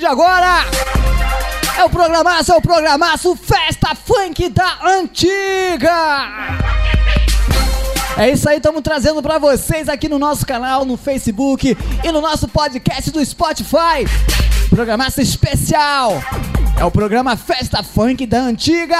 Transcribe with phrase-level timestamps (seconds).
[0.00, 0.64] partir de agora.
[1.78, 6.58] É o programaço, é o programaço Festa Funk da Antiga.
[8.16, 12.20] É isso aí, estamos trazendo para vocês aqui no nosso canal, no Facebook e no
[12.20, 14.06] nosso podcast do Spotify.
[14.68, 16.22] Programaço especial.
[16.78, 18.98] É o programa Festa Funk da Antiga.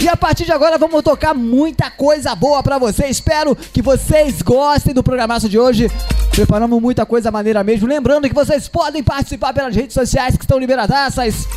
[0.00, 3.10] E a partir de agora vamos tocar muita coisa boa pra vocês.
[3.10, 5.90] Espero que vocês gostem do programaço de hoje.
[6.38, 7.88] Preparamos muita coisa maneira mesmo.
[7.88, 11.48] Lembrando que vocês podem participar pelas redes sociais que estão liberadaças.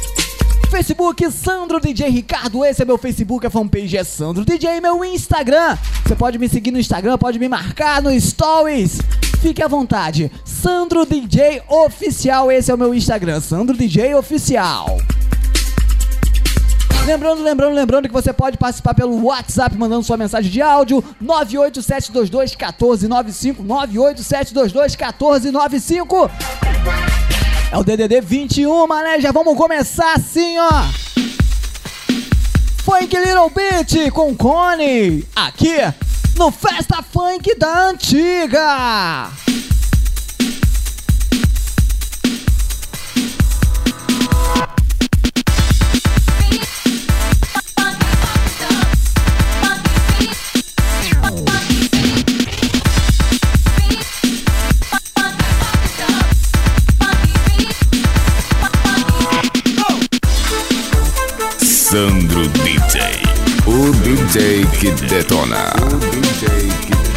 [0.71, 5.77] Facebook Sandro DJ Ricardo, esse é meu Facebook, a fanpage é Sandro DJ, meu Instagram.
[6.03, 8.97] Você pode me seguir no Instagram, pode me marcar no Stories.
[9.39, 10.31] Fique à vontade.
[10.43, 14.97] Sandro DJ Oficial, esse é o meu Instagram, Sandro DJ Oficial.
[17.05, 23.65] Lembrando, lembrando, lembrando que você pode participar pelo WhatsApp mandando sua mensagem de áudio 987221495
[23.65, 26.31] 987221495
[27.71, 30.69] É o DDD 21, mané, já vamos começar assim, ó.
[32.83, 35.77] Funk Little Beat com Cone aqui
[36.37, 39.31] no Festa Funk da Antiga.
[61.91, 63.01] Sandro DJ.
[63.67, 65.73] O DJ que detona.
[65.75, 67.10] O DJ que detona.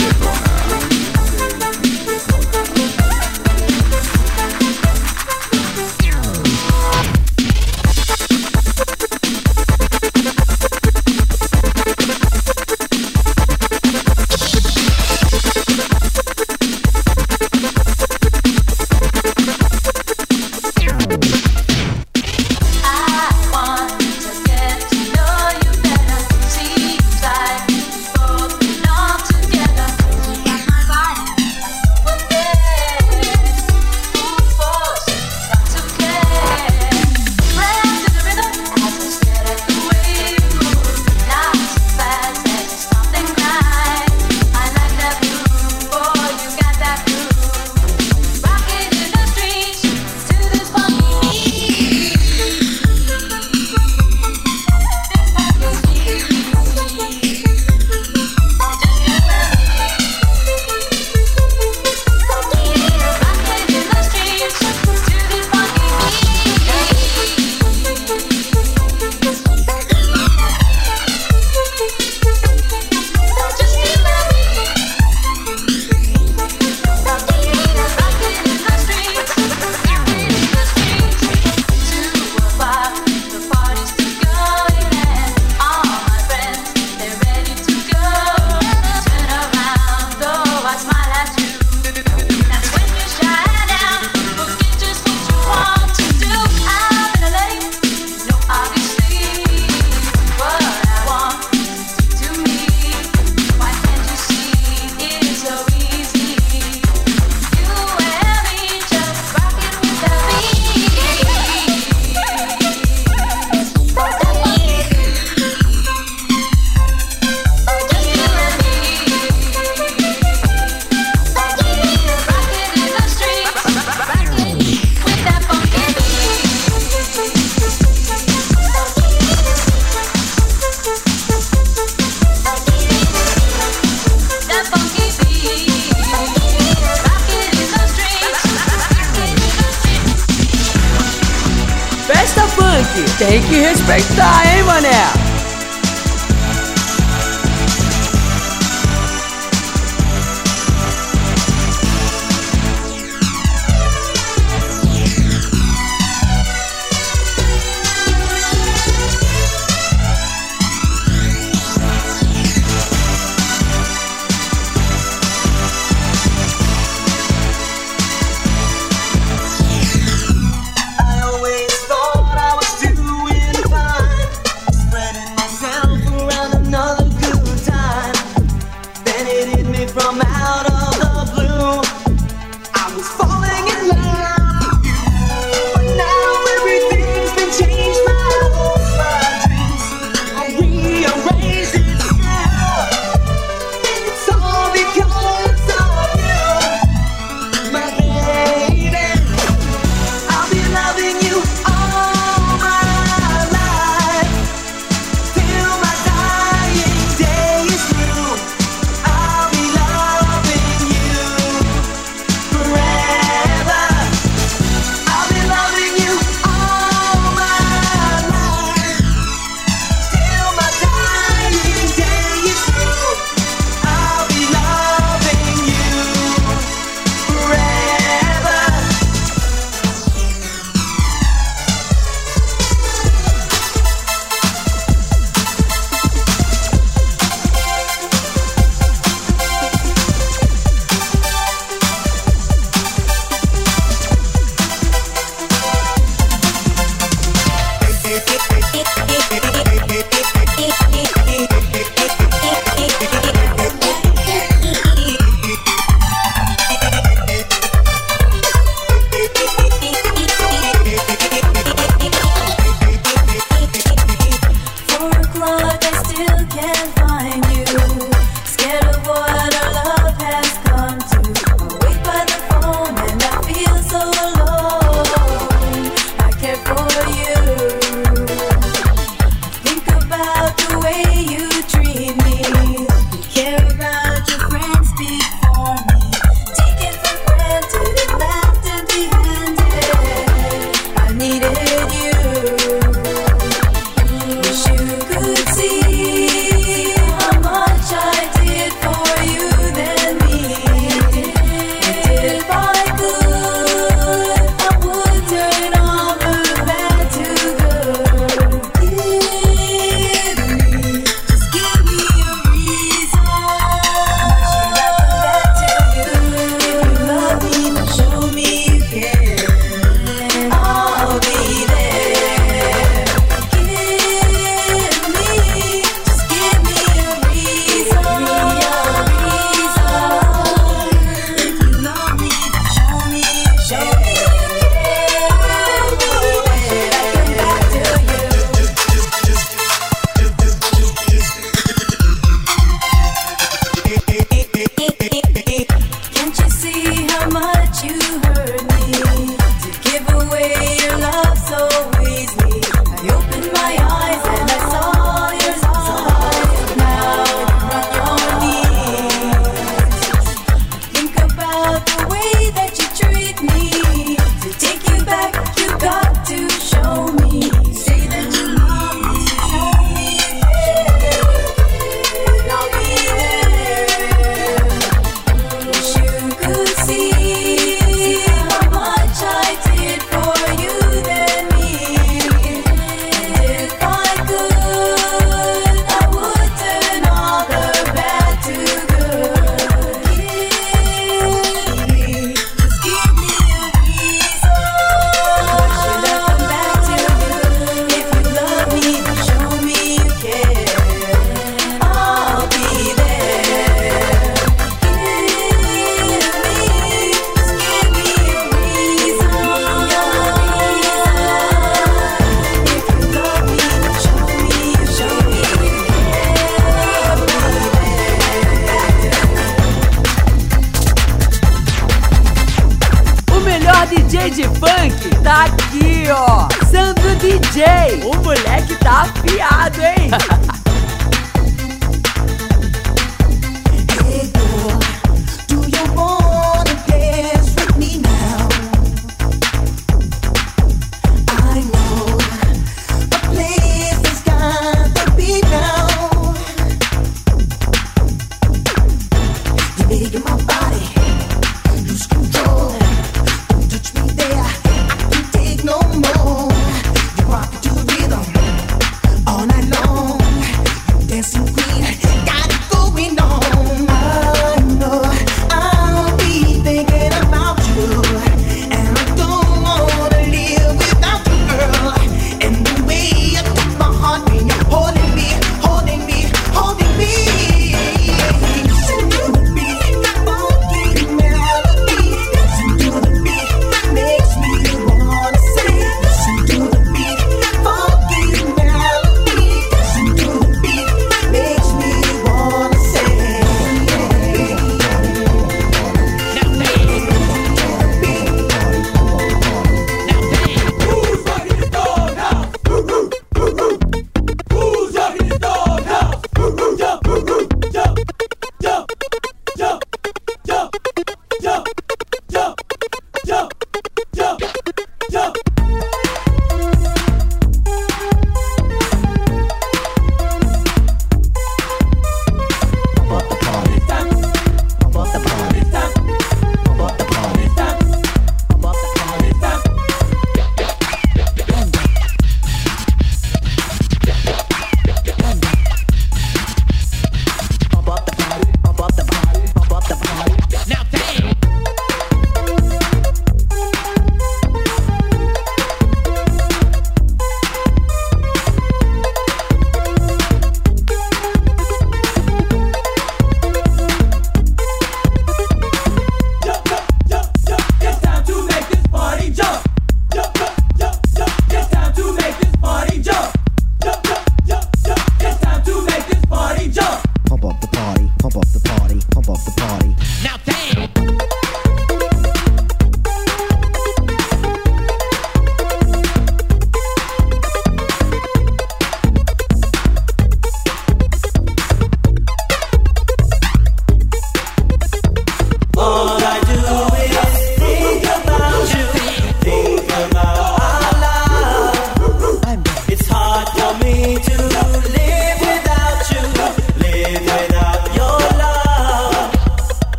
[142.15, 145.34] Festa Funk, tem que respeitar, hein, mané?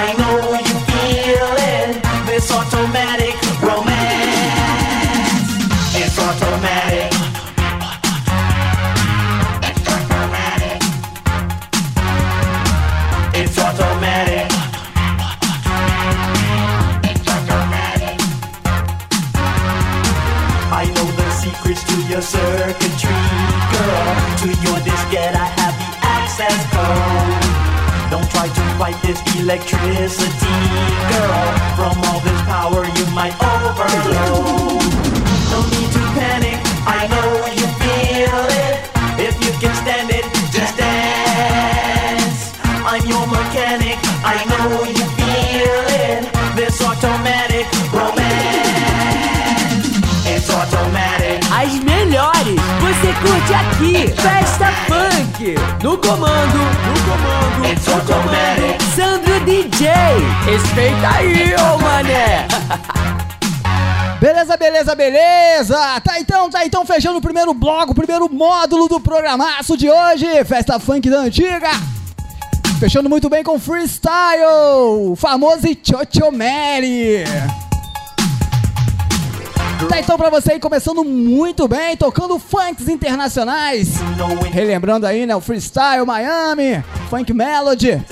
[0.00, 0.27] I know
[30.08, 30.56] electricity,
[31.12, 31.44] girl.
[31.76, 34.80] From all this power, you might overload.
[35.52, 38.88] No need to panic, I know you feel it.
[39.20, 42.52] If you can stand it, just dance.
[42.84, 46.24] I'm your mechanic, I know you feel it.
[46.56, 48.48] This automatic romance.
[50.26, 51.40] It's automatic.
[51.52, 54.08] As melhores você curte aqui.
[54.16, 55.54] Festa Funk.
[55.82, 58.77] No comando, no comando, It's automatic.
[59.62, 59.88] DJ.
[60.44, 62.46] Respeita aí, ô mané.
[64.20, 66.00] Beleza, beleza, beleza!
[66.00, 70.26] Tá então, tá então fechando o primeiro bloco, o primeiro módulo do programaço de hoje,
[70.44, 71.70] Festa Funk da Antiga.
[72.80, 77.22] Fechando muito bem com freestyle, famoso Chocho Mary.
[79.88, 83.94] Tá então pra você aí, começando muito bem, tocando funks internacionais.
[84.52, 88.02] Relembrando aí, né, o Freestyle Miami, Funk Melody.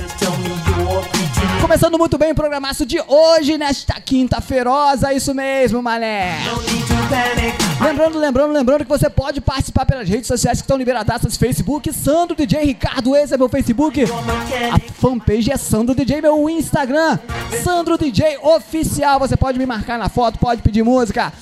[1.60, 6.38] Começando muito bem o programaço de hoje, nesta quinta-feirosa, isso mesmo, mané.
[7.80, 12.36] Lembrando, lembrando, lembrando que você pode participar pelas redes sociais que estão liberadaças, Facebook, Sandro
[12.36, 14.04] DJ Ricardo, esse é meu Facebook.
[14.04, 17.18] A fanpage é Sandro DJ, meu Instagram,
[17.64, 19.18] Sandro DJ Oficial.
[19.18, 21.32] Você pode me marcar na foto, pode pedir música.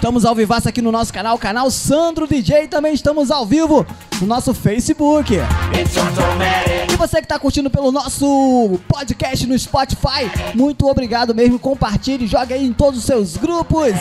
[0.00, 2.68] Estamos ao vivaço aqui no nosso canal, canal Sandro DJ.
[2.68, 3.86] Também estamos ao vivo
[4.18, 5.34] no nosso Facebook.
[6.90, 11.58] E você que está curtindo pelo nosso podcast no Spotify, muito obrigado mesmo.
[11.58, 13.92] Compartilhe, jogue aí em todos os seus grupos.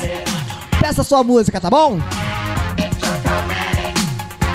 [0.80, 2.00] Peça sua música, tá bom?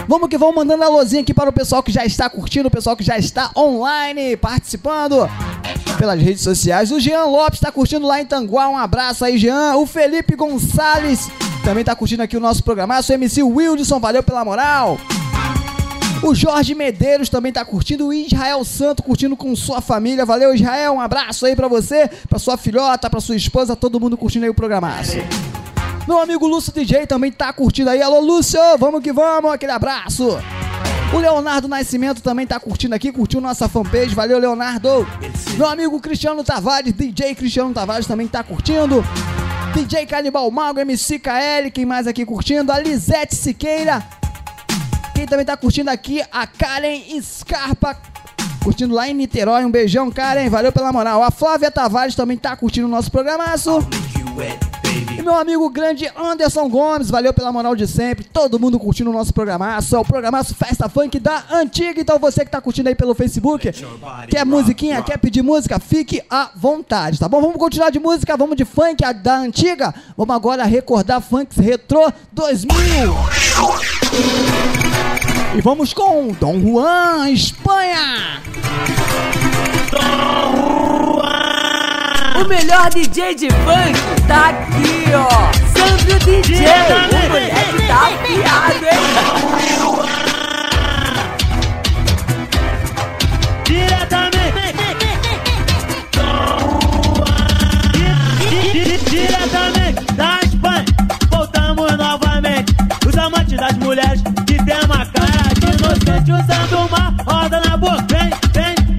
[0.08, 2.70] Vamos que vamos mandando a luzinha aqui para o pessoal que já está curtindo, o
[2.70, 5.28] pessoal que já está online, participando
[6.04, 6.92] pelas redes sociais.
[6.92, 9.74] O Jean Lopes está curtindo lá em Tanguá, um abraço aí, Jean.
[9.76, 11.30] O Felipe Gonçalves
[11.64, 13.10] também está curtindo aqui o nosso programaço.
[13.10, 14.98] O MC Wildson, valeu pela moral.
[16.22, 18.08] O Jorge Medeiros também tá curtindo.
[18.08, 20.26] O Israel Santo curtindo com sua família.
[20.26, 20.92] Valeu, Israel.
[20.92, 24.50] Um abraço aí pra você, pra sua filhota, pra sua esposa, todo mundo curtindo aí
[24.50, 25.16] o programaço.
[26.06, 28.02] Meu amigo Lúcio DJ também tá curtindo aí.
[28.02, 29.50] Alô, Lúcio, vamos que vamos.
[29.50, 30.36] Aquele abraço.
[31.14, 34.16] O Leonardo Nascimento também tá curtindo aqui, curtiu nossa fanpage.
[34.16, 35.06] Valeu, Leonardo.
[35.56, 39.04] Meu amigo Cristiano Tavares, DJ Cristiano Tavares também tá curtindo.
[39.72, 42.72] DJ Canibal Mago, MC KL, quem mais aqui curtindo?
[42.72, 44.04] A Lisete Siqueira.
[45.14, 47.96] Quem também tá curtindo aqui, a Karen Scarpa.
[48.64, 49.64] Curtindo lá em Niterói.
[49.64, 50.48] Um beijão, Karen.
[50.48, 51.22] Valeu pela moral.
[51.22, 53.86] A Flávia Tavares também tá curtindo o nosso programaço.
[55.16, 58.24] E meu amigo grande Anderson Gomes, valeu pela moral de sempre.
[58.24, 59.94] Todo mundo curtindo o nosso programaço.
[59.94, 62.00] É o programaço Festa Funk da Antiga.
[62.00, 63.70] Então você que tá curtindo aí pelo Facebook,
[64.28, 67.40] quer musiquinha, quer pedir música, fique à vontade, tá bom?
[67.40, 69.94] Vamos continuar de música, vamos de funk da Antiga.
[70.16, 73.14] Vamos agora recordar funks retrô 2000.
[75.56, 78.42] E vamos com Dom Juan, Espanha.
[82.34, 83.94] O melhor DJ de funk
[84.26, 85.28] tá aqui, ó.
[85.78, 86.66] Sandro DJ.
[86.66, 89.04] O moleque tá afiado, hein?
[99.10, 100.84] Diretamente da Espanha,
[101.30, 102.74] voltamos novamente.
[103.06, 108.23] Os amantes das mulheres que tem uma cara de inocente, usando uma roda na boca.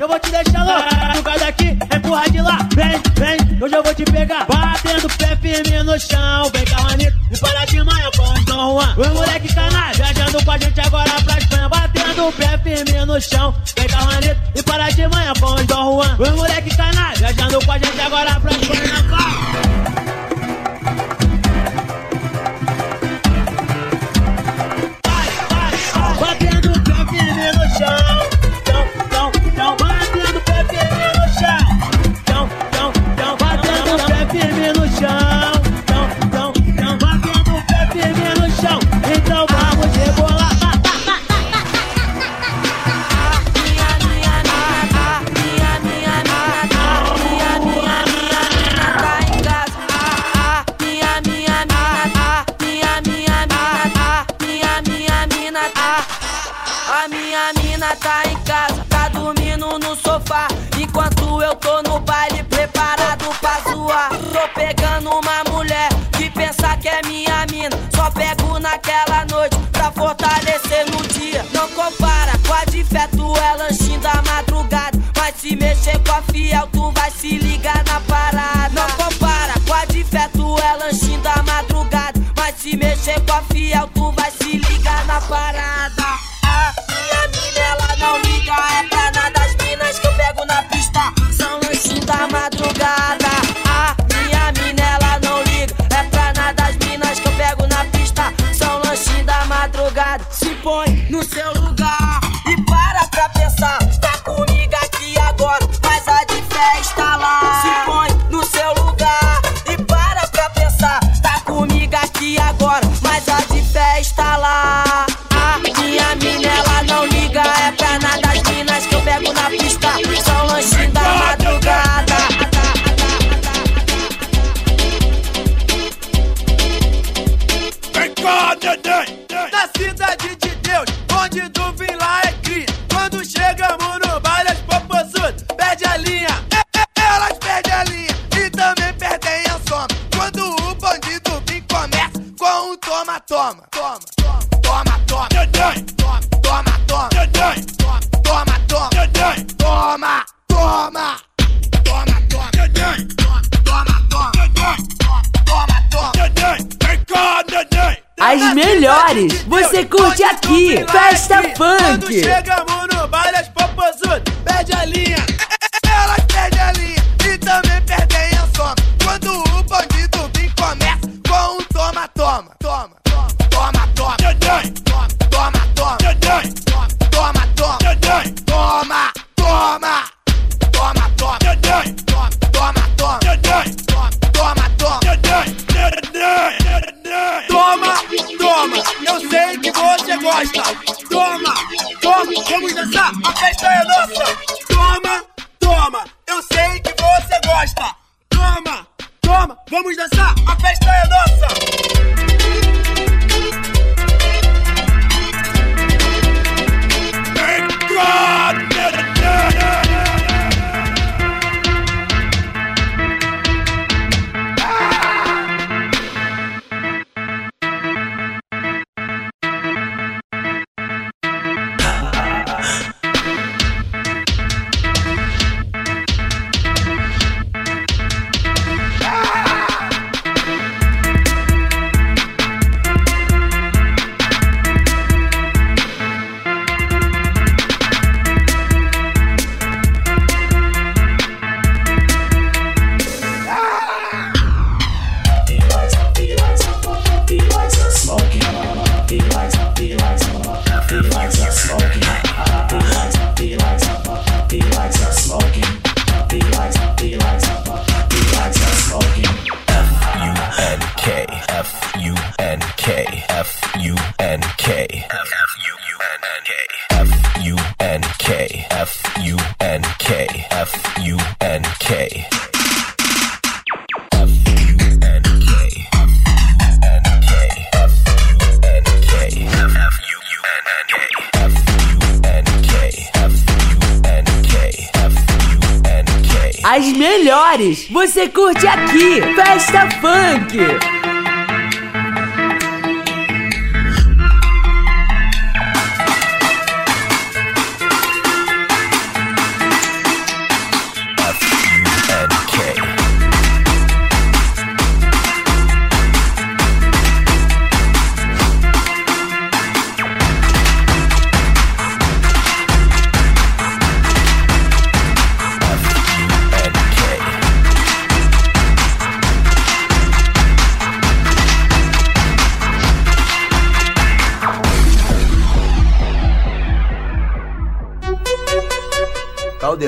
[0.06, 1.16] Eu vou te deixar louco.
[1.16, 2.60] Fuga daqui, empurra de lá.
[2.76, 4.46] Vem, vem, hoje eu vou te pegar.
[4.46, 6.52] Batendo pé firme no chão.
[6.54, 8.96] Vem cá, Juanito, e para de manhã com o Dom Juan.
[8.98, 11.70] Os moleque canalha, viajando com a gente agora pra Espanha.
[11.70, 13.56] Batendo pé firme no chão.
[13.76, 16.16] Vem cá, Juanito, e para de manhã com o Dom Juan.
[16.20, 19.65] Os moleque canalha, viajando com a gente agora pra Espanha.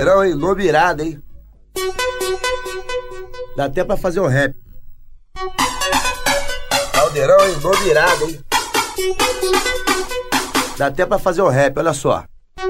[0.08, 0.36] Maneirão, hein?
[0.36, 1.22] Nome irado, hein?
[3.58, 4.56] Dá até pra fazer um rap.
[6.94, 7.58] Caldeirão, hein?
[7.62, 8.40] Nome irado, hein?
[10.78, 12.24] Dá até pra fazer um rap, olha só.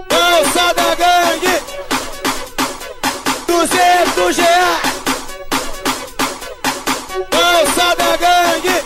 [0.10, 1.62] Dança da gangue!
[3.45, 4.82] 200 reais!
[7.30, 8.84] Dança da gangue!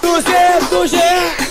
[0.00, 1.49] 200 reais!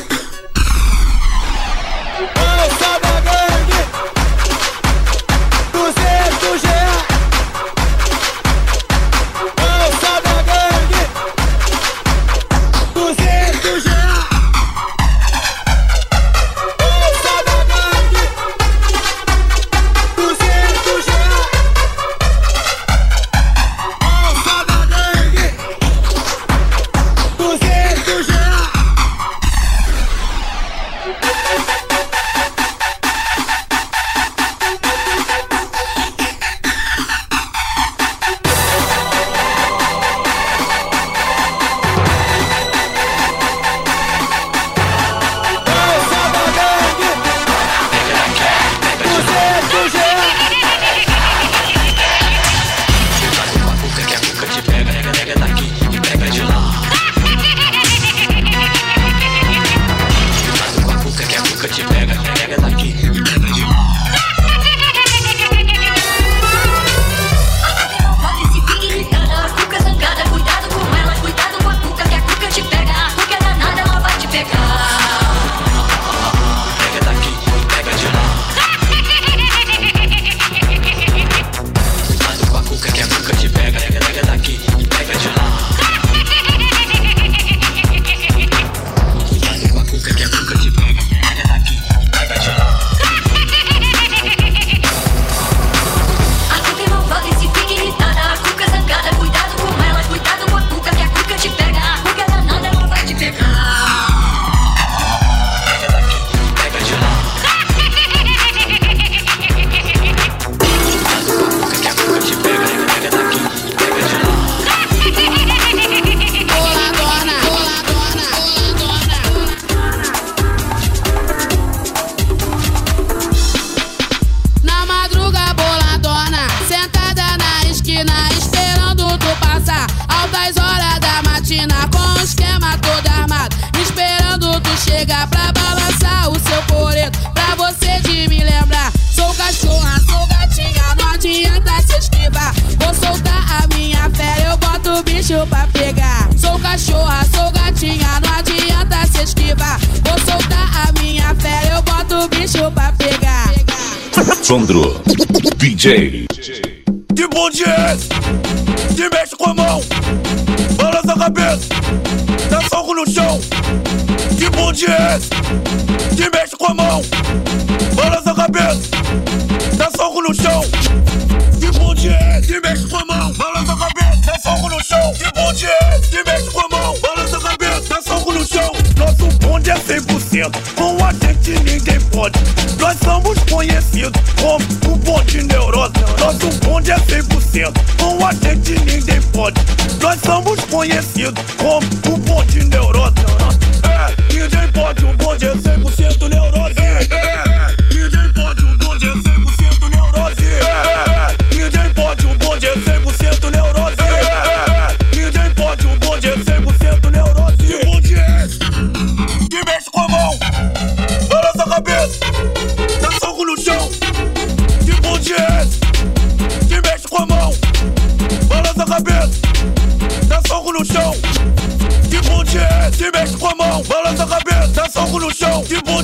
[155.80, 156.19] DJ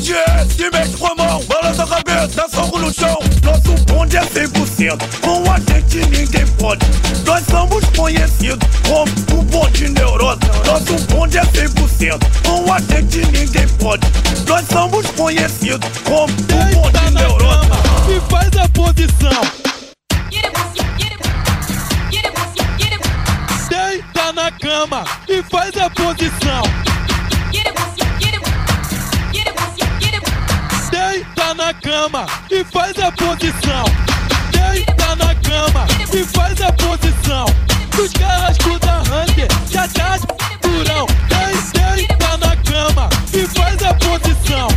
[0.06, 3.18] bonde é cimento com a mão, balança a cabeça, dá fogo no chão.
[3.42, 6.86] Nosso bonde é 100%, com a gente ninguém pode.
[7.26, 10.40] Nós somos conhecidos como o bonde neurose.
[10.66, 14.08] Nosso bonde é 100%, com a gente ninguém pode.
[14.48, 17.55] Nós somos conhecidos como o bonde neurose.
[32.06, 33.86] cama e faz a posição.
[34.52, 37.46] Deita na cama e faz a posição.
[37.96, 40.18] Dos carrascos da Hunter, já tá
[40.62, 41.08] durão.
[41.28, 44.68] Deita na cama e faz a posição.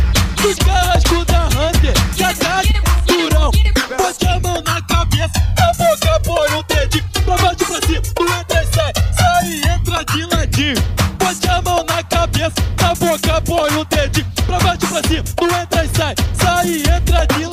[0.41, 2.61] Dos carrascos da Hunter, já tá
[3.05, 3.51] durão.
[3.97, 7.05] Bote a mão na cabeça, a boca põe o dedinho.
[7.25, 10.83] Pra baixo pra cima, tu entra e sai, sai e entra de ladinho.
[11.19, 14.27] Bote a mão na cabeça, a boca põe o dedinho.
[14.47, 15.78] Pra baixo pra cima, tu entra
[16.33, 17.48] Sai e entra de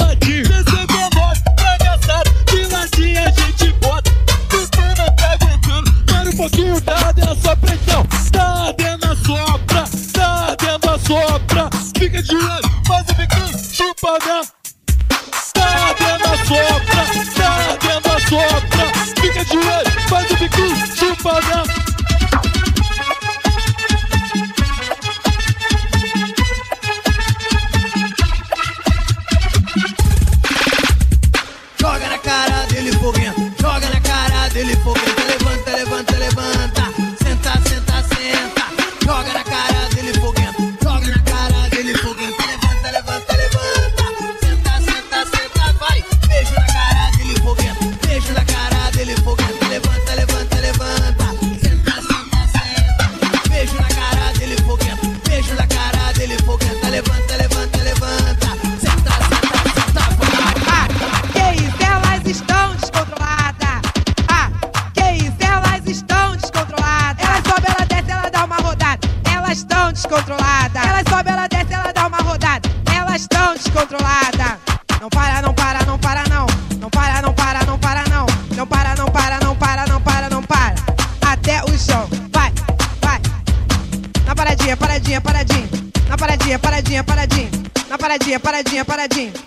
[88.47, 89.46] paradinha, paradinha.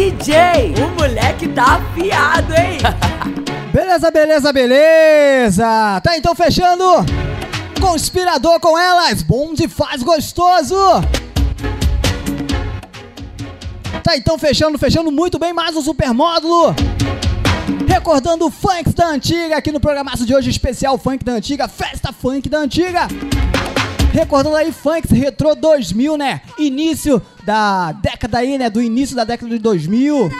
[0.00, 0.72] DJ.
[0.82, 2.78] O moleque tá afiado, hein?
[3.70, 6.00] Beleza, beleza, beleza!
[6.02, 6.84] Tá então fechando!
[7.78, 10.74] Conspirador com elas, bom de faz gostoso!
[14.02, 16.74] Tá então fechando, fechando muito bem mais um super módulo!
[17.86, 22.10] Recordando o funk da antiga aqui no programaço de hoje, especial funk da antiga, festa
[22.10, 23.06] funk da antiga!
[24.12, 26.40] Recordando aí Funks Retro 2000, né?
[26.58, 28.70] Início da década aí, né?
[28.70, 30.30] Do início da década de 2000.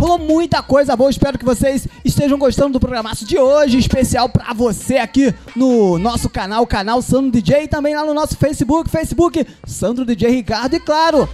[0.00, 4.54] Rolou muita coisa boa, espero que vocês estejam gostando do programaço de hoje, especial pra
[4.54, 9.46] você aqui no nosso canal, canal Sandro DJ, e também lá no nosso Facebook, Facebook
[9.66, 11.28] Sandro DJ Ricardo, e claro,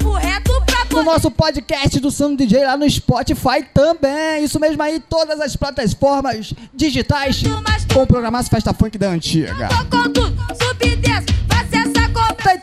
[0.91, 5.55] no nosso podcast do Sandro DJ lá no Spotify também, isso mesmo aí, todas as
[5.55, 7.45] plataformas digitais
[7.95, 9.69] com o programaço Festa Funk da Antiga.
[9.69, 9.87] Tá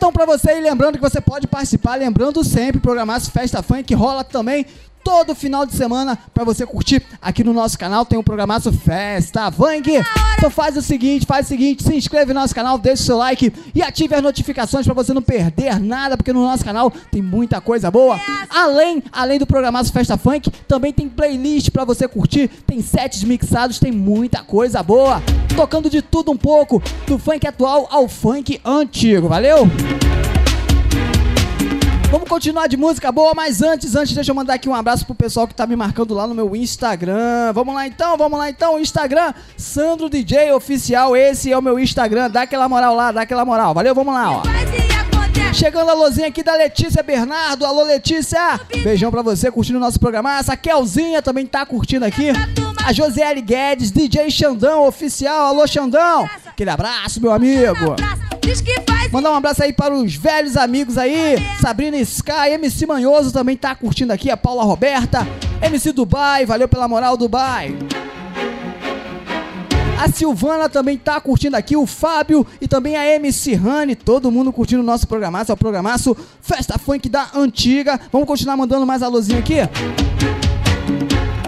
[0.04, 3.94] então pra você aí, lembrando que você pode participar, lembrando sempre, o programaço Festa Funk
[3.94, 4.66] rola também
[5.04, 8.06] todo final de semana pra você curtir aqui no nosso canal.
[8.06, 9.90] Tem um programaço Festa Funk.
[10.38, 13.18] Então faz o seguinte, faz o seguinte, se inscreve no nosso canal, deixa o seu
[13.18, 17.20] like e ative as notificações pra você não perder nada, porque no nosso canal tem
[17.20, 18.18] muita coisa boa.
[18.48, 23.78] Além, além do programaço Festa Funk, também tem playlist pra você curtir, tem sets mixados,
[23.78, 25.22] tem muita coisa boa.
[25.54, 29.68] Tocando de tudo um pouco, do funk atual ao funk antigo, valeu?
[32.14, 35.16] Vamos continuar de música boa, mas antes, antes, deixa eu mandar aqui um abraço pro
[35.16, 37.52] pessoal que tá me marcando lá no meu Instagram.
[37.52, 38.78] Vamos lá então, vamos lá então.
[38.78, 41.16] Instagram, Sandro DJ Oficial.
[41.16, 42.30] Esse é o meu Instagram.
[42.30, 43.74] Dá aquela moral lá, dá aquela moral.
[43.74, 44.42] Valeu, vamos lá, ó.
[45.52, 47.66] Chegando a luzinha aqui da Letícia Bernardo.
[47.66, 48.60] Alô, Letícia.
[48.84, 50.38] Beijão pra você, curtindo o nosso programa.
[50.38, 52.28] A Kelzinha também tá curtindo aqui.
[52.86, 55.46] A Josiele Guedes, DJ Xandão Oficial.
[55.46, 56.30] Alô, Xandão.
[56.46, 57.96] Aquele abraço, meu amigo.
[59.10, 61.36] Mandar um abraço aí para os velhos amigos aí.
[61.60, 64.30] Sabrina Sky, MC Manhoso também tá curtindo aqui.
[64.30, 65.26] A Paula Roberta,
[65.62, 66.44] MC Dubai.
[66.44, 67.76] Valeu pela moral, Dubai.
[69.98, 74.52] A Silvana também tá curtindo aqui, o Fábio e também a MC Rani, todo mundo
[74.52, 77.98] curtindo o nosso programaço, é o programaço Festa Funk da Antiga.
[78.12, 79.60] Vamos continuar mandando mais alôzinho aqui?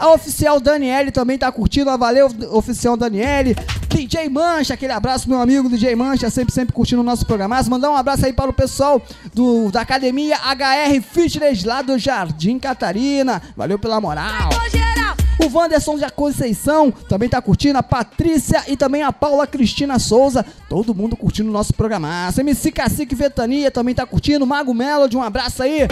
[0.01, 3.57] A oficial Daniele também tá curtindo, valeu oficial Daniele.
[3.89, 7.70] DJ Mancha, aquele abraço meu amigo DJ Mancha, sempre sempre curtindo o nosso programaço.
[7.70, 9.01] Mandar um abraço aí para o pessoal
[9.32, 13.43] do, da academia HR Fitness lá do Jardim Catarina.
[13.57, 14.51] Valeu pela moral.
[15.39, 20.45] O Wanderson de Conceição também tá curtindo, a Patrícia e também a Paula Cristina Souza,
[20.68, 22.41] todo mundo curtindo o nosso programaço.
[22.41, 25.87] MC Cacique Vetania também tá curtindo, Mago Melody, um abraço aí.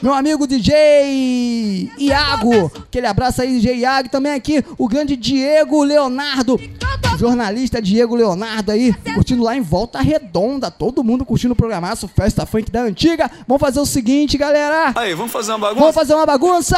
[0.00, 4.08] Meu amigo DJ Iago, aquele abraço aí, DJ Iago.
[4.08, 6.60] Também aqui o grande Diego Leonardo,
[7.18, 10.70] jornalista Diego Leonardo aí, curtindo lá em Volta Redonda.
[10.70, 13.30] Todo mundo curtindo o programaço Festa Funk da Antiga.
[13.48, 14.92] Vamos fazer o seguinte, galera.
[14.94, 15.80] Aí, vamos fazer uma bagunça?
[15.80, 16.76] Vamos fazer uma bagunça.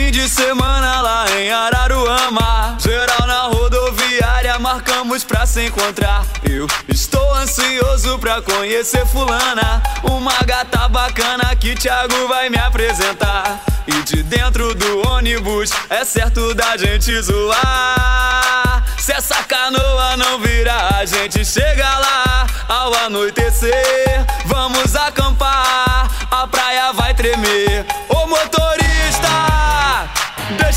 [0.00, 2.78] Fim de semana lá em Araruama.
[2.80, 6.24] Geral na rodoviária, marcamos pra se encontrar.
[6.42, 9.82] Eu estou ansioso pra conhecer Fulana.
[10.02, 13.60] Uma gata bacana que Thiago vai me apresentar.
[13.86, 18.82] E de dentro do ônibus é certo da gente zoar.
[18.96, 22.46] Se essa canoa não virar, a gente chega lá.
[22.66, 26.08] Ao anoitecer, vamos acampar.
[26.30, 27.84] A praia vai tremer.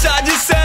[0.04, 0.62] Ô motorista, deixa de ser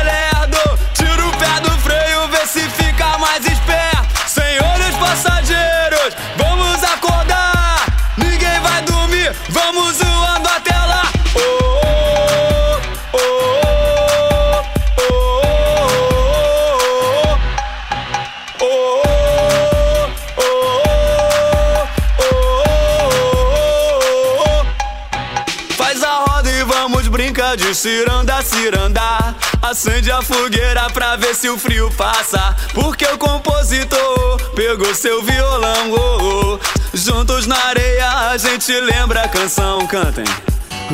[27.19, 29.35] areia de ciranda, ciranda.
[29.61, 32.55] Acende a fogueira pra ver se o frio passa.
[32.73, 35.93] Porque o compositor pegou seu violão.
[35.93, 36.97] oh, oh.
[36.97, 39.85] Juntos na areia a gente lembra a canção.
[39.89, 40.25] Cantem.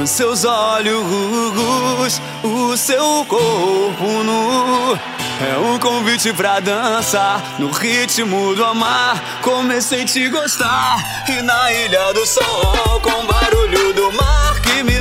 [0.03, 4.99] Os seus olhos, o seu corpo nu.
[5.41, 9.41] É um convite pra dançar no ritmo do amar.
[9.43, 14.44] Comecei a te gostar e na ilha do sol, com barulho do mar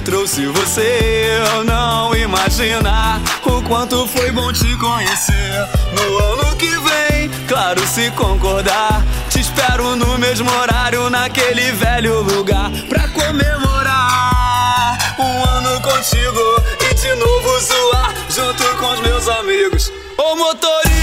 [0.03, 1.39] trouxe você.
[1.55, 5.67] Eu não imagina o quanto foi bom te conhecer.
[5.93, 12.69] No ano que vem, claro, se concordar, te espero no mesmo horário, naquele velho lugar
[12.89, 19.91] pra comemorar um ano contigo e de novo zoar junto com os meus amigos.
[20.17, 21.02] Ô motorista,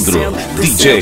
[0.00, 1.00] Sandro, DJ,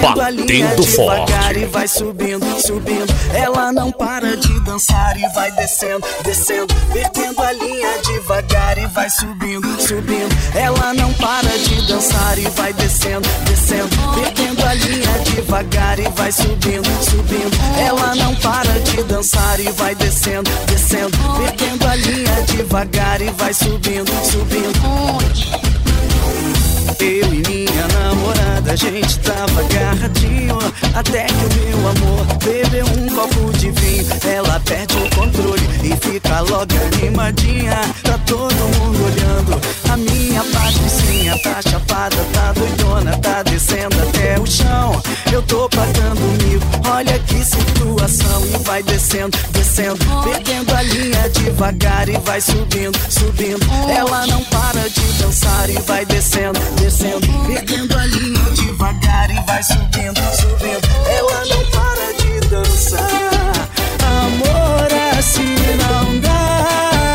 [0.00, 1.32] batendo forte.
[1.56, 3.12] E vai subindo, subindo.
[3.34, 9.10] Ela não para de dançar e vai descendo, descendo, vertendo a linha devagar e vai
[9.10, 10.36] subindo, subindo.
[10.54, 16.30] Ela não para de dançar e vai descendo, descendo, vertendo a linha devagar e vai
[16.30, 17.56] subindo, subindo.
[17.80, 23.52] Ela não para de dançar e vai descendo, descendo, vertendo a linha devagar e vai
[23.52, 25.77] subindo, subindo.
[27.00, 30.58] Eu e minha namorada, a gente tava agarradinho
[30.94, 34.06] Até que o meu amor bebeu um copo de vinho.
[34.26, 39.60] Ela perde o controle e fica logo animadinha Tá todo mundo olhando.
[39.90, 45.00] A minha patricinha tá chapada, tá doidona Tá descendo até o chão.
[45.32, 46.60] Eu tô pagando mil,
[46.90, 48.42] olha que situação.
[48.54, 53.66] E vai descendo, descendo Perdendo a linha devagar e vai subindo, subindo.
[53.88, 59.62] Ela não para de dançar e vai descendo, descendo Perdendo a linha devagar e vai
[59.62, 60.88] subindo, subindo.
[61.08, 63.68] Ela não para de dançar.
[64.04, 67.08] Amor assim não dá.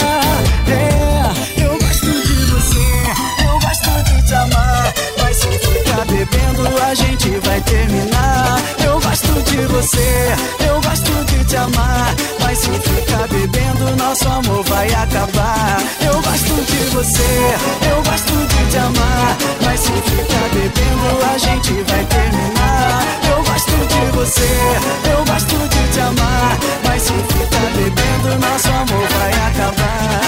[0.68, 4.93] É, eu gosto de você Eu gosto de te amar.
[5.20, 8.61] Mas se ficar bebendo a gente vai terminar.
[8.84, 10.36] Eu gosto de você
[10.68, 12.16] Eu gosto de te amar
[12.64, 15.78] se ficar bebendo nosso amor vai acabar.
[15.99, 17.55] Eu gosto de você
[17.91, 19.38] Eu gosto de te amar.
[19.66, 23.03] Mas se ficar bebendo a gente vai terminar.
[23.30, 24.51] Eu gosto de você
[25.11, 26.57] Eu gosto de te amar.
[26.88, 30.22] Mas se ficar bebendo nosso amor vai acabar.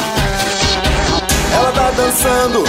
[1.53, 2.63] Ela tá dançando,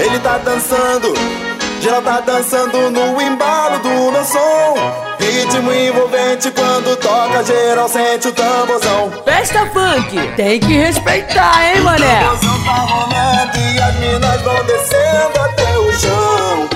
[0.00, 1.53] ele tá dançando.
[1.80, 4.74] Geral tá dançando no embalo do meu som.
[5.18, 9.12] Ritmo envolvente quando toca, geral sente o tamborzão.
[9.24, 12.20] Festa funk, tem que respeitar, hein, mané?
[12.20, 16.68] Tamborzão tá rolando e as minas vão descendo até o chão,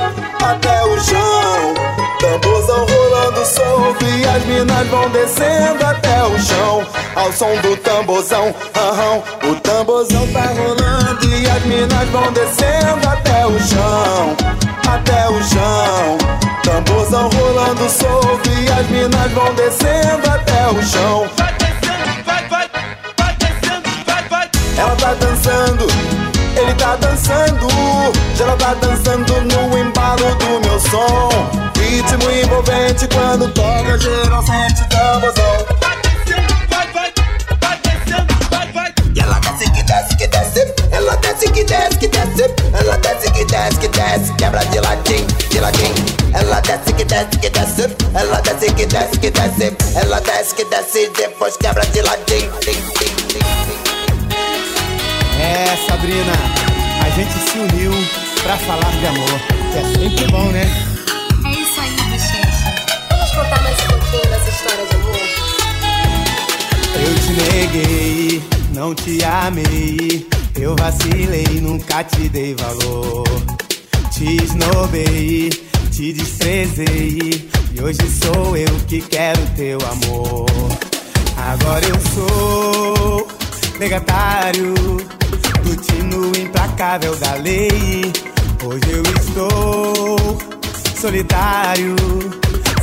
[0.42, 1.74] até o chão.
[2.20, 8.54] Tamborzão rolando solto e as minas vão descendo até o chão, ao som do tamborzão.
[8.76, 9.22] aham.
[9.50, 14.36] O tamborzão tá rolando e as minas vão descendo até o chão,
[14.94, 16.18] até o chão.
[16.62, 21.28] Tamborzão rolando solto e as minas vão descendo até o chão.
[24.76, 25.86] Ela tá dançando,
[26.56, 27.68] ele tá dançando.
[28.36, 31.28] Geral tá dançando no embalo do meu som.
[31.76, 35.77] Ritmo envolvente quando toca, geral sente tamborzão.
[41.38, 45.60] Desce que desce que desce, ela desce que desce que desce, quebra de ladinho, de
[45.60, 45.94] ladinho.
[46.34, 50.64] Ela desce que desce que desce, ela desce que desce que desce, ela desce que
[50.64, 52.50] desce depois quebra de ladinho.
[55.40, 56.32] É, Sabrina,
[57.06, 57.92] a gente se uniu
[58.42, 59.40] pra falar de amor.
[59.72, 60.64] Que é sempre bom, né?
[61.44, 62.74] É isso aí, bochecha.
[63.10, 65.18] Vamos contar mais um pouquinho dessa história de amor?
[66.96, 68.42] Eu te neguei,
[68.74, 70.37] não te amei.
[70.60, 73.24] Eu vacilei, nunca te dei valor.
[74.12, 75.50] Te esnobei,
[75.92, 77.48] te desprezei.
[77.72, 80.46] E hoje sou eu que quero teu amor.
[81.36, 83.28] Agora eu sou
[83.78, 84.74] negatário
[85.62, 88.12] do tino implacável da lei.
[88.64, 90.38] Hoje eu estou
[91.00, 91.94] solitário,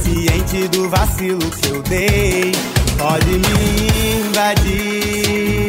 [0.01, 2.51] ciente do vacilo que eu dei.
[2.97, 5.64] Pode me invadir,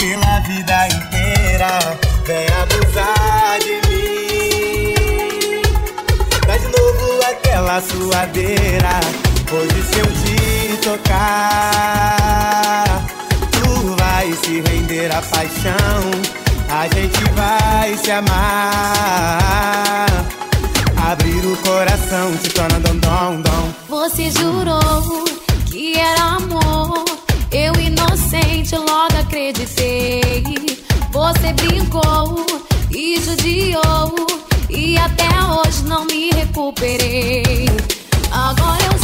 [0.00, 1.98] pela vida inteira.
[2.24, 4.94] Vem abusar de mim,
[6.46, 9.00] dá de novo aquela suadeira.
[9.52, 11.84] Hoje se eu te tocar,
[13.52, 16.10] tu vai se render à paixão.
[16.70, 18.36] A gente vai se amar.
[21.10, 23.72] Abrir o coração te torna dom dom dom.
[23.88, 25.24] Você jurou
[25.66, 27.19] que era amor.
[27.52, 30.44] Eu, inocente, logo acreditei.
[31.10, 32.46] Você brincou
[32.92, 34.14] e judiou.
[34.68, 37.66] E até hoje não me recuperei.
[38.30, 38.98] Agora eu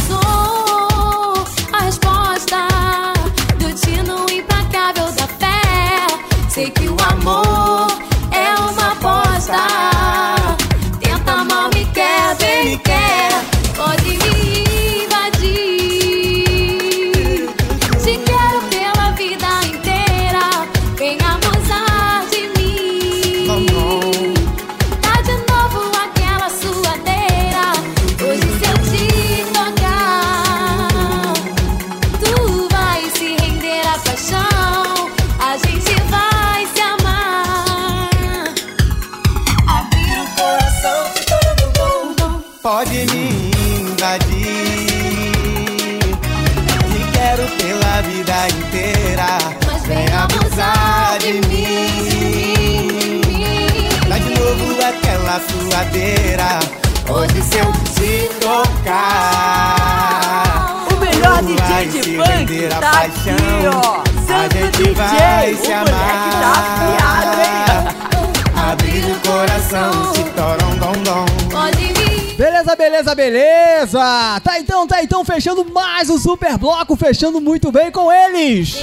[74.67, 78.75] então, tá então, fechando mais um super bloco, fechando muito bem com eles!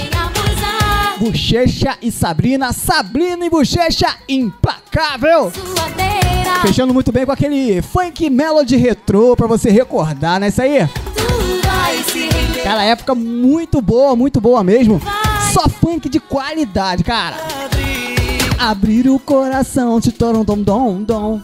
[1.19, 5.51] Bochecha e Sabrina, Sabrina e Bochecha implacável!
[6.63, 10.47] Fechando muito bem com aquele funk melody retrô pra você recordar, né?
[10.47, 10.89] Isso aí?
[12.63, 14.99] Cara, época muito boa, muito boa mesmo.
[15.53, 17.37] Só funk de qualidade, cara.
[18.57, 21.41] Abrir o coração, te dom dom dom.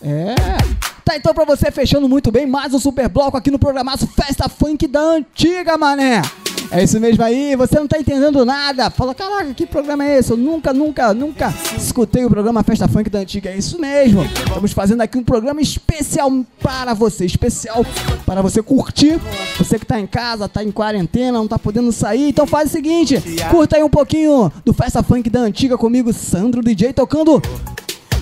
[0.00, 0.91] É.
[1.12, 4.48] Tá então pra você fechando muito bem mais um super bloco aqui no programaço Festa
[4.48, 6.22] Funk da Antiga, mané.
[6.70, 8.88] É isso mesmo aí, você não tá entendendo nada.
[8.88, 10.30] Fala, caraca, que programa é esse?
[10.30, 13.50] Eu nunca, nunca, nunca escutei o programa Festa Funk da Antiga.
[13.50, 14.24] É isso mesmo.
[14.24, 16.32] Estamos fazendo aqui um programa especial
[16.62, 17.84] para você, especial
[18.24, 19.20] para você curtir.
[19.58, 22.72] Você que tá em casa, tá em quarentena, não tá podendo sair, então faz o
[22.72, 27.42] seguinte, curta aí um pouquinho do Festa Funk da Antiga comigo, Sandro DJ, tocando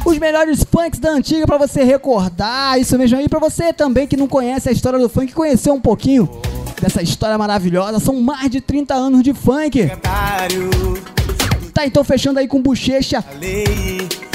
[0.04, 4.16] os melhores funks da antiga pra você recordar, isso mesmo aí, pra você também que
[4.16, 6.28] não conhece a história do funk, conhecer um pouquinho
[6.80, 8.00] dessa história maravilhosa.
[8.00, 9.90] São mais de 30 anos de funk.
[11.72, 13.24] Tá então fechando aí com bochecha.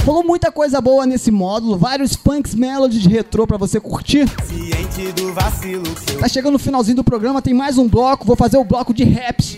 [0.04, 4.26] Falou muita coisa boa nesse módulo, vários funks melodies retrô pra você curtir.
[6.20, 9.04] Tá chegando no finalzinho do programa, tem mais um bloco, vou fazer o bloco de
[9.04, 9.58] raps.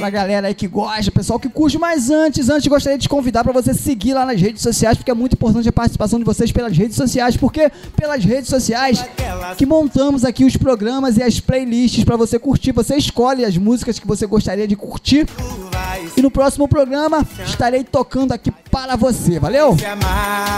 [0.00, 3.44] Pra galera aí que gosta, pessoal que curte, mas antes, antes gostaria de te convidar
[3.44, 6.50] pra você seguir lá nas redes sociais, porque é muito importante a participação de vocês
[6.50, 9.04] pelas redes sociais, porque pelas redes sociais
[9.58, 12.72] que montamos aqui os programas e as playlists pra você curtir.
[12.72, 15.26] Você escolhe as músicas que você gostaria de curtir.
[16.16, 19.76] E no próximo programa estarei tocando aqui para você, valeu?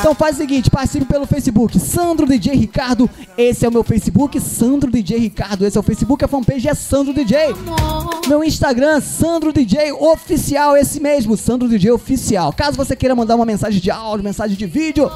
[0.00, 4.38] Então faz o seguinte, participe pelo Facebook, Sandro DJ Ricardo, esse é o meu Facebook,
[4.40, 7.54] Sandro DJ Ricardo, esse é o Facebook, a fanpage é Sandro DJ.
[8.28, 12.52] Meu Instagram, Sandro DJ Oficial, esse mesmo, Sandro DJ Oficial.
[12.52, 15.10] Caso você queira mandar uma mensagem de áudio, mensagem de vídeo,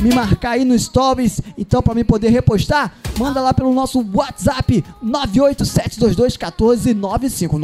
[0.00, 4.84] me marcar aí no Stories, então para me poder repostar, manda lá pelo nosso WhatsApp
[5.04, 7.58] 987221495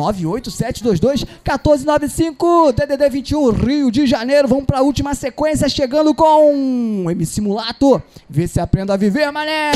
[1.44, 4.48] 987221495 DDD 21 Rio de Janeiro.
[4.48, 8.00] Vamos para a última sequência chegando com MC Mulato.
[8.28, 9.72] Vê se aprenda a viver, mané.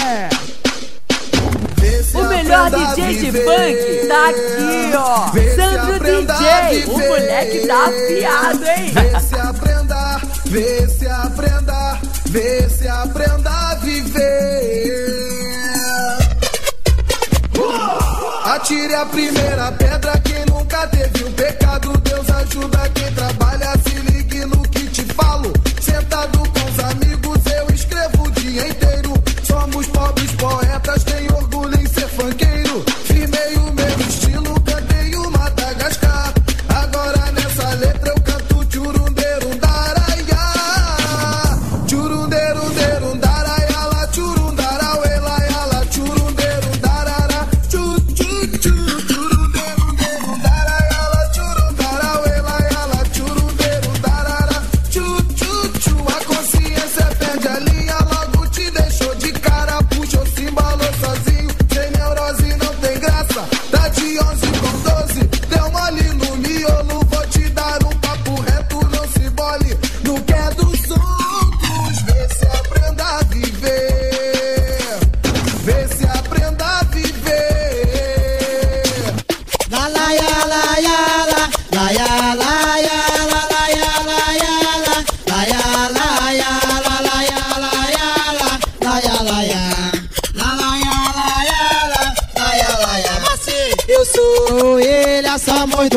[2.14, 5.28] O melhor DJ de funk tá aqui, ó.
[5.54, 8.90] Sandro DJ, o moleque tá afiado, hein?
[8.92, 12.00] Vê se aprenda, vê se aprenda,
[12.30, 15.18] vê se aprenda a viver.
[18.44, 21.96] Atire a primeira pedra quem nunca teve um pecado.
[21.98, 25.52] Deus ajuda quem trabalha, se ligue no que te falo.
[25.80, 29.12] Sentado com os amigos, eu escrevo o dia inteiro.
[29.44, 32.84] Somos pobres poetas, tenho orgulho em ser funkeiro.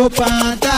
[0.10, 0.71] Somos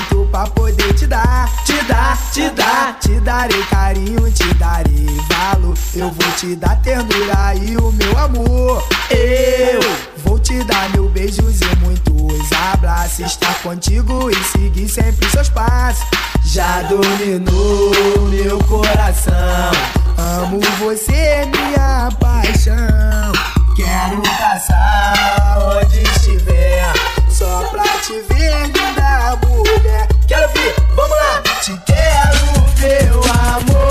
[0.00, 2.98] tanto pra poder te dar, te dar, te dar.
[3.00, 5.76] Te darei carinho, te darei valor.
[5.94, 8.84] Eu vou te dar ternura e o meu amor.
[9.10, 9.80] Eu
[10.24, 13.26] vou te dar meus beijos e muitos abraços.
[13.26, 16.06] Estar contigo e seguir sempre seus passos.
[16.44, 17.92] Já dominou
[18.30, 19.34] meu coração.
[20.16, 23.32] Amo você, minha paixão.
[23.76, 30.06] Quero passar onde estiver só pra te ver, linda mulher.
[30.28, 31.42] Quero ver, vamos lá.
[31.62, 33.89] Te quero, meu amor.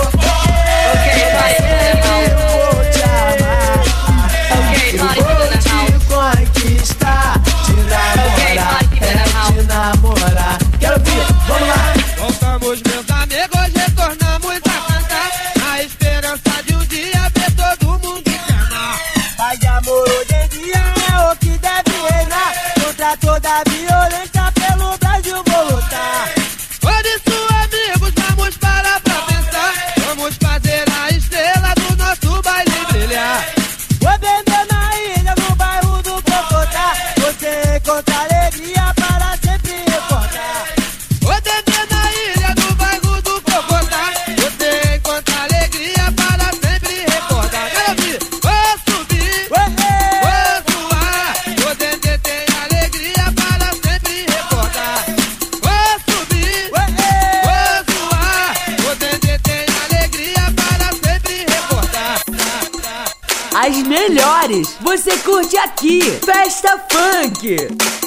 [65.09, 66.01] você curte aqui.
[66.23, 67.98] Festa Funk.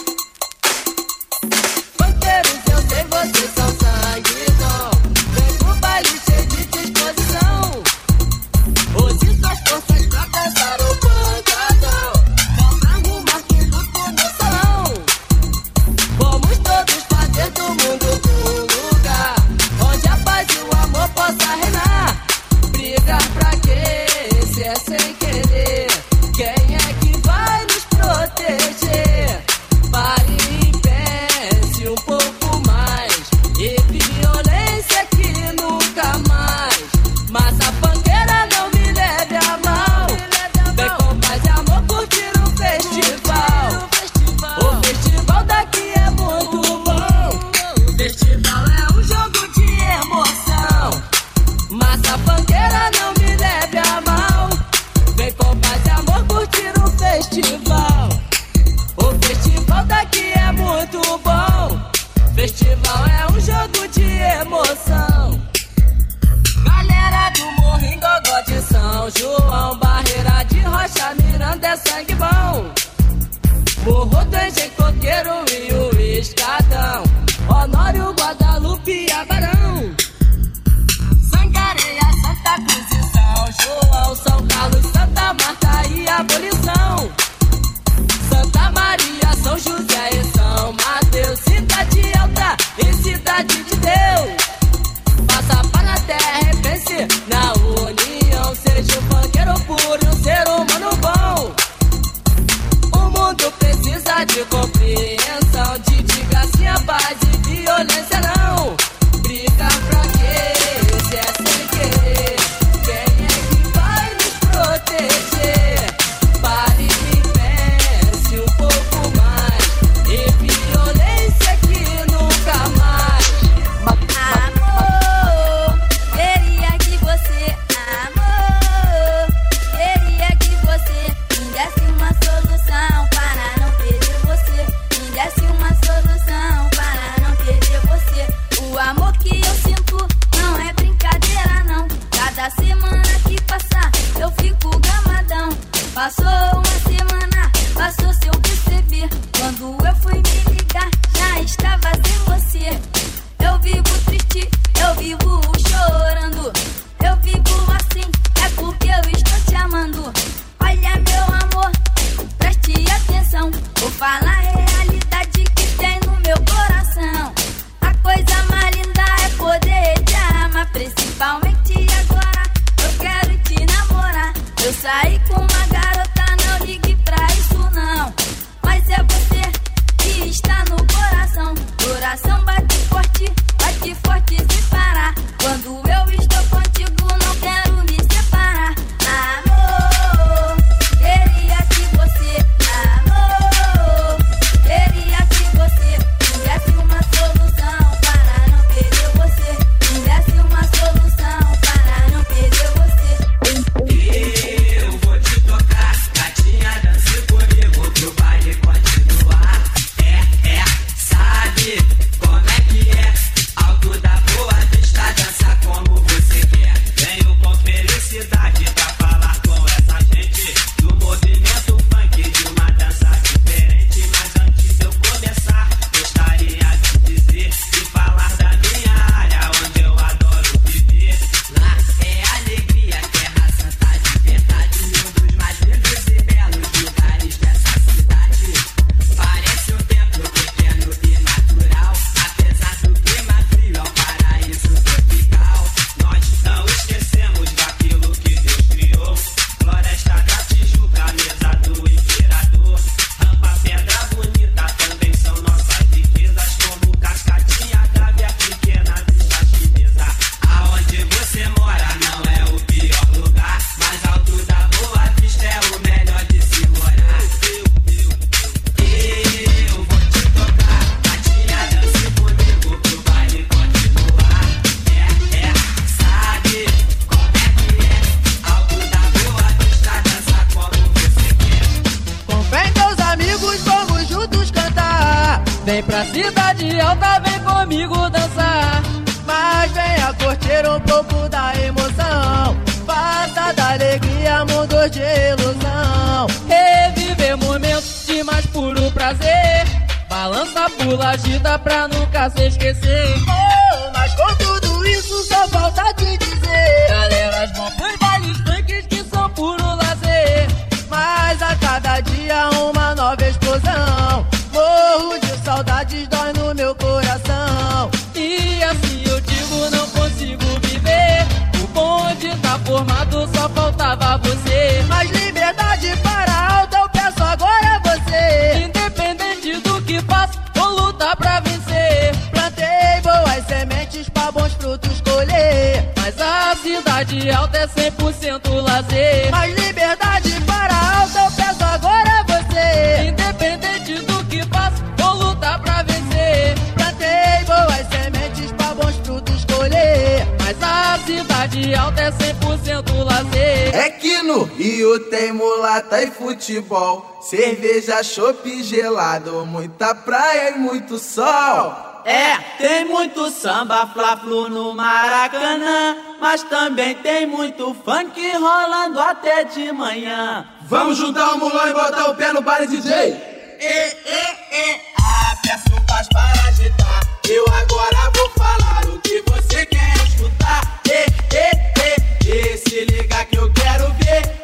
[358.03, 362.03] cerveja, chopp gelado, muita praia e muito sol.
[362.05, 369.71] É, tem muito samba, flaflu no Maracanã, mas também tem muito funk rolando até de
[369.73, 370.45] manhã.
[370.63, 372.93] Vamos juntar o mulão e botar o pé no bar DJ.
[372.93, 374.23] E, e,
[374.53, 377.01] e, a peça não para agitar.
[377.29, 380.81] Eu agora vou falar o que você quer escutar.
[380.87, 384.42] E, e, e, e, se liga que eu quero ver.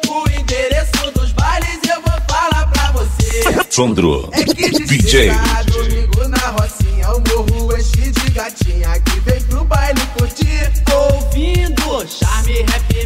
[3.69, 5.31] Sandro, é DJ.
[5.71, 10.71] Domingo na Rocinha, o morro de gatinha que vem pro baile curtir.
[10.85, 13.05] Tô ouvindo charme, rap,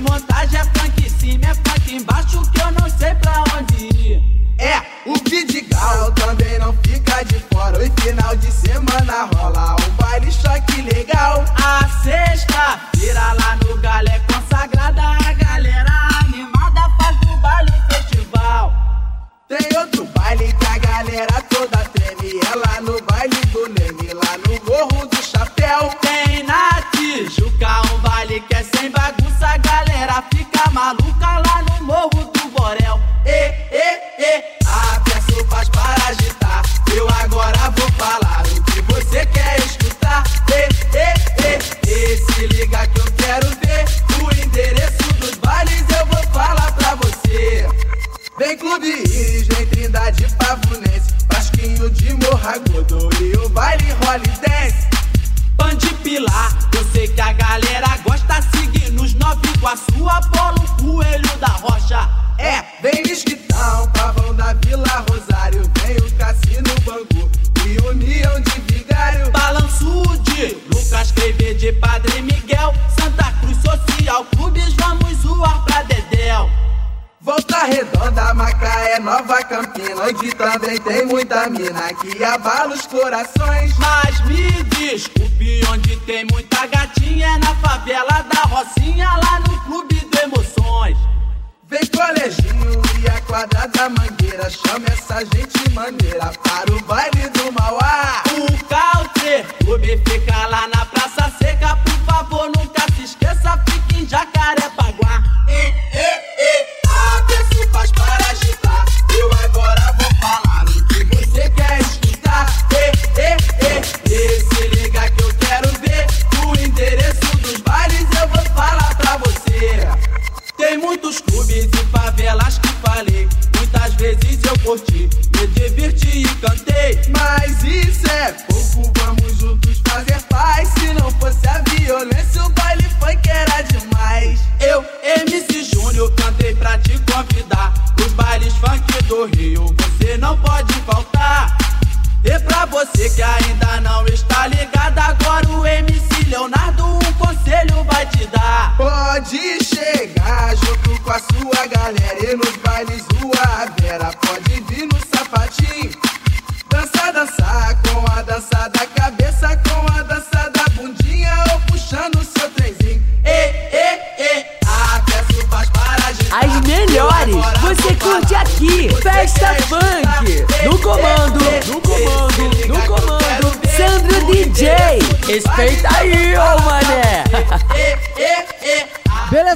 [0.00, 1.10] montagem é funk,
[1.44, 4.22] é funk embaixo que eu não sei pra onde ir.
[4.58, 5.18] É, o
[6.12, 7.84] também não fica de fora.
[7.84, 11.44] E final de semana rola um baile choque legal.
[11.56, 15.25] A sexta-feira lá no Galé consagrada
[19.56, 22.40] tem outro baile que a galera toda treme.
[22.40, 25.90] É lá no baile do Leme, lá no Morro do Chapéu.
[26.00, 31.86] Tem na Tijuca um baile que é sem bagunça, a galera fica maluca lá no
[31.86, 33.00] Morro do Borel.
[33.24, 36.62] E, e, e, a peça faz para agitar.
[36.94, 40.24] Eu agora vou falar o que você quer escutar.
[40.50, 42.95] E, e, e, e se liga que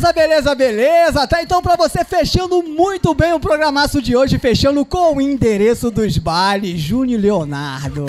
[0.01, 1.26] Beleza, beleza, beleza.
[1.26, 5.90] Tá então pra você fechando muito bem o programaço de hoje, fechando com o endereço
[5.90, 8.07] dos bailes, Júnior Leonardo.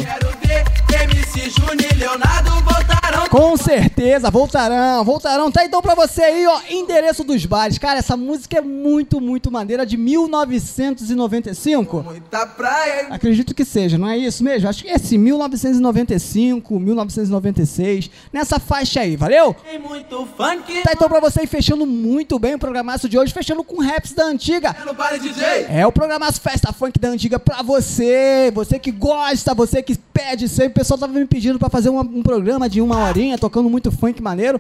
[0.89, 3.00] MC Júnior Leonardo voltarão.
[3.32, 5.49] Com certeza, voltarão, voltarão.
[5.49, 7.77] Tá então pra você aí, ó, endereço dos bares.
[7.77, 12.03] Cara, essa música é muito, muito maneira, de 1995.
[12.03, 13.07] Muita praia.
[13.09, 14.67] Acredito que seja, não é isso mesmo?
[14.67, 19.55] Acho que é esse, 1995, 1996, nessa faixa aí, valeu?
[19.63, 20.82] Tem muito funk.
[20.84, 24.12] Tá então pra você ir fechando muito bem o programaço de hoje, fechando com raps
[24.12, 24.75] da antiga.
[24.86, 25.67] No baile DJ.
[25.70, 30.49] É o programaço Festa Funk da Antiga pra você, você que gosta, você que pede
[30.49, 30.71] sempre.
[30.71, 32.97] O pessoal tava me pedindo pra fazer uma- um programa de uma
[33.37, 34.59] tocando muito funk maneiro.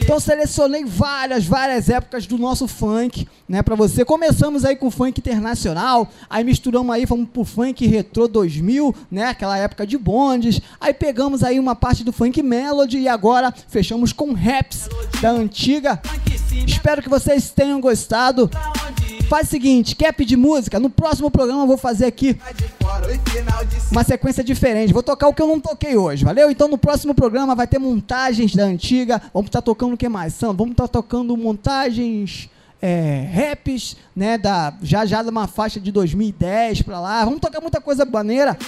[0.00, 4.04] Então selecionei várias, várias épocas do nosso funk, né, pra você.
[4.04, 9.56] Começamos aí com funk internacional, aí misturamos aí, fomos pro funk retrô 2000, né, aquela
[9.58, 10.60] época de bondes.
[10.80, 14.88] Aí pegamos aí uma parte do funk melody e agora fechamos com raps
[15.20, 16.00] da antiga.
[16.66, 18.50] Espero que vocês tenham gostado.
[19.32, 20.78] Faz o seguinte, quer pedir música?
[20.78, 22.38] No próximo programa eu vou fazer aqui
[23.90, 24.92] uma sequência diferente.
[24.92, 26.50] Vou tocar o que eu não toquei hoje, valeu?
[26.50, 29.22] Então no próximo programa vai ter montagens da antiga.
[29.32, 30.34] Vamos estar tocando o que mais?
[30.34, 30.52] Sam?
[30.52, 32.50] Vamos estar tocando montagens.
[32.84, 37.60] É, raps, né, da, já já de uma faixa de 2010 pra lá, vamos tocar
[37.60, 38.58] muita coisa maneira.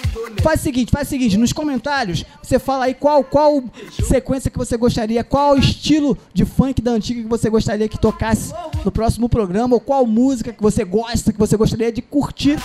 [0.40, 3.64] Faz o seguinte, faz o seguinte, nos comentários você fala aí qual qual
[4.06, 8.54] sequência que você gostaria, qual estilo de funk da antiga que você gostaria que tocasse
[8.84, 12.56] no próximo programa, ou qual música que você gosta, que você gostaria de curtir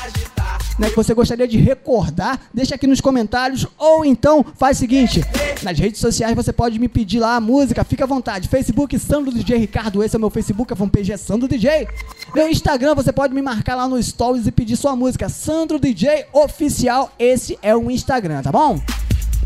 [0.79, 5.21] né, que você gostaria de recordar, deixa aqui nos comentários ou então faz o seguinte,
[5.61, 8.47] nas redes sociais você pode me pedir lá a música, fica à vontade.
[8.47, 11.87] Facebook Sandro DJ Ricardo, esse é o meu Facebook, a fanpage é Sandro DJ.
[12.33, 16.25] Meu Instagram você pode me marcar lá no Stories e pedir sua música, Sandro DJ
[16.31, 18.79] Oficial, esse é o Instagram, tá bom?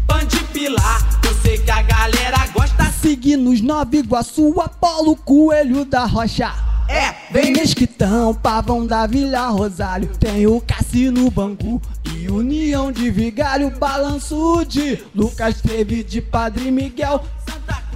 [0.06, 2.84] Bande Pilar, eu sei que a galera gosta.
[3.02, 6.54] Seguir nos Nova Iguaçu, Apolo Coelho da Rocha.
[6.90, 11.82] É, Vem Mesquitão, Pavão da Vila Rosário Tem o Cassino Bangu
[12.14, 17.24] e União de Vigário Balanço de Lucas teve de Padre Miguel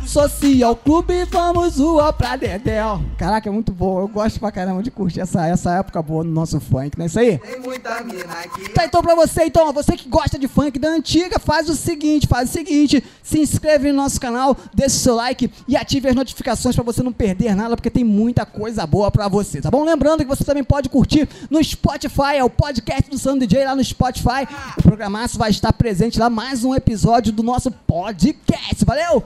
[0.07, 4.89] Social Clube, vamos rua pra Dedéu Caraca, é muito bom, eu gosto pra caramba de
[4.89, 7.37] curtir essa, essa época boa no nosso funk, não é isso aí?
[7.37, 8.69] Tem muita mina aqui.
[8.69, 11.75] Tá então pra você, então, ó, você que gosta de funk da antiga, faz o
[11.75, 16.07] seguinte, faz o seguinte, se inscreve no nosso canal, deixa o seu like e ative
[16.07, 19.69] as notificações pra você não perder nada, porque tem muita coisa boa pra você, tá
[19.69, 19.83] bom?
[19.83, 23.75] Lembrando que você também pode curtir no Spotify, é o podcast do Sandro DJ lá
[23.75, 24.47] no Spotify.
[24.77, 29.23] O programaço vai estar presente lá, mais um episódio do nosso podcast, valeu?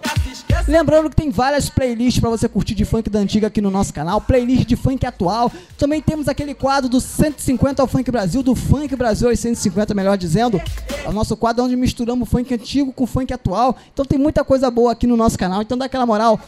[0.71, 3.93] Lembrando que tem várias playlists pra você curtir de funk da antiga aqui no nosso
[3.93, 5.51] canal, playlist de funk atual.
[5.77, 10.17] Também temos aquele quadro do 150 ao Funk Brasil, do Funk Brasil aos 150, melhor
[10.17, 10.61] dizendo.
[11.03, 13.75] É o nosso quadro onde misturamos funk antigo com funk atual.
[13.91, 15.61] Então tem muita coisa boa aqui no nosso canal.
[15.61, 16.39] Então dá aquela moral.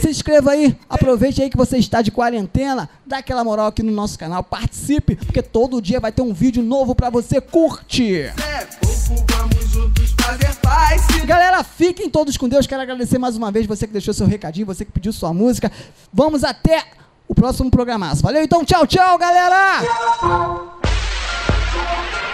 [0.00, 3.92] Se inscreva aí, aproveite aí que você está de quarentena, dá aquela moral aqui no
[3.92, 8.32] nosso canal, participe, porque todo dia vai ter um vídeo novo pra você curtir.
[8.82, 9.55] Juntos
[10.66, 11.24] vai se.
[11.24, 12.66] Galera, fiquem todos com Deus.
[12.66, 15.70] Quero agradecer mais uma vez você que deixou seu recadinho, você que pediu sua música.
[16.12, 16.82] Vamos até
[17.28, 18.22] o próximo programaço.
[18.22, 19.82] Valeu, então, tchau, tchau, galera!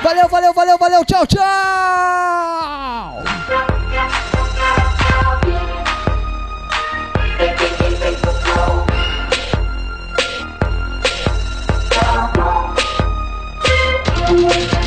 [0.03, 1.43] Valeu, valeu, valeu, valeu, tchau, tchau!
[14.25, 14.82] Thank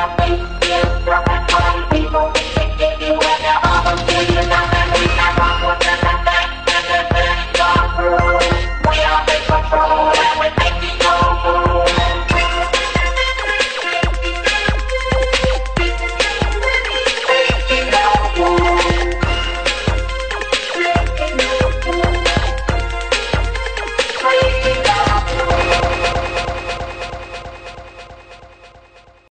[0.00, 0.49] Bye.